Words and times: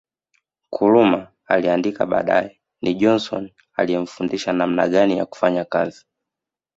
Nkrumah 0.71 1.27
aliandika 1.45 2.05
baadae 2.05 2.59
ni 2.81 2.93
Johnson 2.93 3.49
aliyemfundisha 3.73 4.53
namna 4.53 4.87
gani 4.87 5.17
ya 5.17 5.25
kufanya 5.25 5.65
kazi 5.65 6.05